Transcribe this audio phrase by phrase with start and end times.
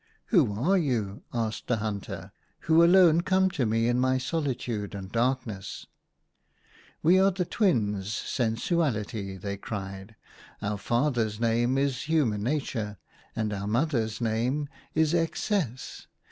[0.33, 5.11] "Who are you," asked the hunter," who alone come to me in my solitude and
[5.11, 5.85] darkness?"
[7.03, 10.15] We are the twins Sensuality," they cried."
[10.63, 12.97] Our father's name is Human Nature,
[13.35, 16.07] and our mother's name is Excess.